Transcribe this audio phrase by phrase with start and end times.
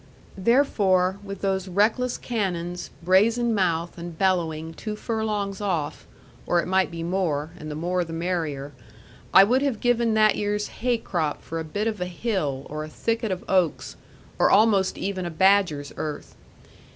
[0.39, 6.07] Therefore, with those reckless cannons, brazen mouthed, and bellowing, two furlongs off,
[6.47, 8.71] or it might be more (and the more the merrier),
[9.31, 12.83] I would have given that year's hay crop for a bit of a hill, or
[12.83, 13.95] a thicket of oaks,
[14.39, 16.33] or almost even a badger's earth.